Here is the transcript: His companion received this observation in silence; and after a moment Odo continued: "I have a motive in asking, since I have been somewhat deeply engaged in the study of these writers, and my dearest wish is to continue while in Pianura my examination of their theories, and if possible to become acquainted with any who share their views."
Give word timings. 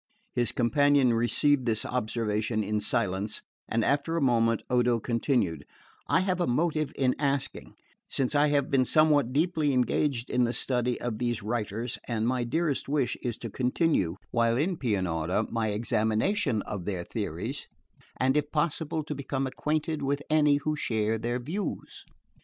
His 0.33 0.51
companion 0.51 1.13
received 1.13 1.67
this 1.67 1.85
observation 1.85 2.63
in 2.63 2.79
silence; 2.79 3.43
and 3.69 3.85
after 3.85 4.17
a 4.17 4.19
moment 4.19 4.63
Odo 4.67 4.99
continued: 4.99 5.63
"I 6.07 6.21
have 6.21 6.41
a 6.41 6.47
motive 6.47 6.91
in 6.95 7.13
asking, 7.19 7.75
since 8.09 8.33
I 8.33 8.47
have 8.47 8.71
been 8.71 8.83
somewhat 8.83 9.31
deeply 9.31 9.73
engaged 9.73 10.31
in 10.31 10.43
the 10.43 10.53
study 10.53 10.99
of 10.99 11.19
these 11.19 11.43
writers, 11.43 11.99
and 12.07 12.27
my 12.27 12.43
dearest 12.43 12.89
wish 12.89 13.15
is 13.21 13.37
to 13.37 13.51
continue 13.51 14.15
while 14.31 14.57
in 14.57 14.75
Pianura 14.75 15.45
my 15.51 15.67
examination 15.67 16.63
of 16.63 16.85
their 16.85 17.03
theories, 17.03 17.67
and 18.17 18.35
if 18.35 18.49
possible 18.51 19.03
to 19.03 19.13
become 19.13 19.45
acquainted 19.45 20.01
with 20.01 20.23
any 20.31 20.55
who 20.55 20.75
share 20.75 21.19
their 21.19 21.37
views." 21.37 22.05